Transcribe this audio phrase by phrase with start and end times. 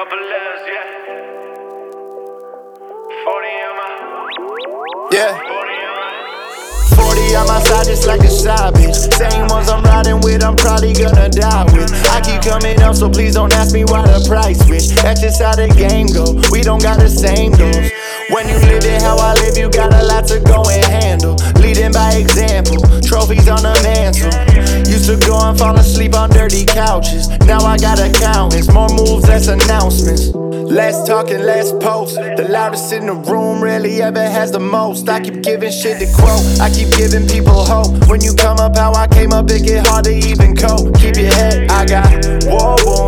[0.00, 1.04] Couple yeah.
[3.20, 3.88] 40 on my.
[5.12, 5.36] Yeah.
[5.36, 6.40] 40 on my.
[6.96, 8.96] 40 on my side just like a side bitch.
[9.12, 11.92] Same ones I'm riding with, I'm probably gonna die with.
[12.08, 14.88] I keep coming up, so please don't ask me why the price switch.
[15.02, 16.32] That's just how the game go.
[16.50, 17.92] We don't got the same goals.
[18.30, 21.34] When you live it how I live, you got a lot to go and handle.
[21.60, 21.79] Leading
[26.80, 27.28] couches.
[27.40, 30.28] Now I got accountants, more moves, less announcements.
[30.78, 32.14] Less talking, less post.
[32.14, 35.08] The loudest in the room rarely ever has the most.
[35.08, 36.44] I keep giving shit to quote.
[36.60, 38.08] I keep giving people hope.
[38.08, 40.94] When you come up how I came up, it get hard to even cope.
[41.00, 41.70] Keep your head.
[41.70, 42.06] I got
[42.46, 42.99] war wounds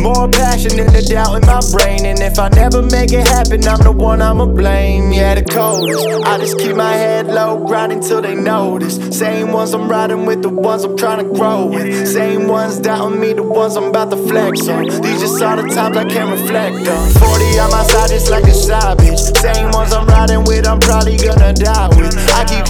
[0.00, 2.06] more passion than the doubt in my brain.
[2.06, 5.12] And if I never make it happen, I'm the one I'ma blame.
[5.12, 6.06] Yeah, the coldest.
[6.26, 8.96] I just keep my head low, grinding till they notice.
[9.16, 12.08] Same ones I'm riding with, the ones I'm trying to grow with.
[12.08, 14.84] Same ones doubting me, the ones I'm about to flex on.
[14.84, 17.10] These just all the times I can't reflect on.
[17.10, 19.18] 40 on my side, just like a savage.
[19.18, 21.89] Same ones I'm riding with, I'm probably gonna die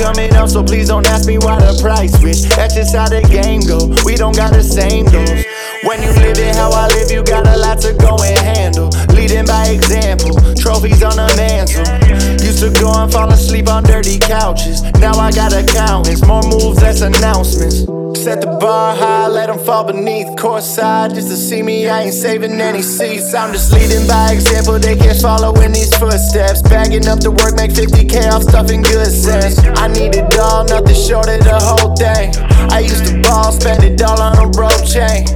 [0.00, 2.42] coming up, so please don't ask me why the price switch.
[2.56, 3.92] That's just how the game go.
[4.04, 5.44] We don't got the same goals.
[5.84, 8.88] When you live it how I live, you got a lot to go and handle.
[9.12, 11.84] Leading by example, trophies on the mantle.
[12.40, 14.82] Used to go and fall asleep on dirty couches.
[14.98, 17.99] Now I got accountants, more moves, less announcements.
[18.14, 20.36] Set the bar high, let them fall beneath.
[20.36, 23.34] Course side, just to see me, I ain't saving any seats.
[23.34, 26.62] I'm just leading by example, they can't follow in these footsteps.
[26.62, 29.58] Bagging up the work, make 50k off stuffing good sense.
[29.78, 32.34] I need it all, nothing short of the whole thing.
[32.70, 35.26] I used to ball, spend it all on a rope chain.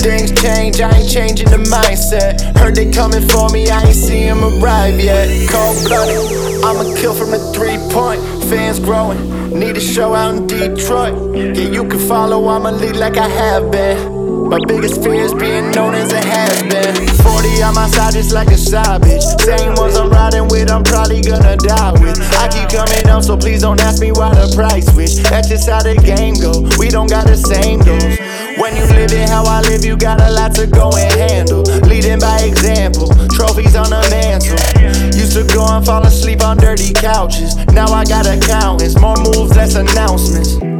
[0.00, 2.56] Things change, I ain't changing the mindset.
[2.56, 5.28] Heard they coming for me, I ain't see them arrive yet.
[5.50, 8.18] Cold blooded, I'ma kill from the three point.
[8.48, 9.20] Fans growing,
[9.52, 11.36] need a show out in Detroit.
[11.36, 14.48] Yeah, you can follow, I'ma lead like I have been.
[14.48, 16.96] My biggest fear is being known as a has been.
[17.20, 19.22] 40 on my side, just like a savage.
[19.44, 22.18] Same ones I'm riding with, I'm probably gonna die with.
[22.40, 25.16] I keep coming up, so please don't ask me why the price switch.
[25.28, 26.66] That's just how the game go.
[26.78, 28.29] We don't got the same goals.
[28.60, 31.62] When you live it how I live, you got a lot to go and handle.
[31.88, 35.18] Leading by example, trophies on the mantle.
[35.18, 37.56] Used to go and fall asleep on dirty couches.
[37.72, 40.79] Now I got accountants, more moves, less announcements.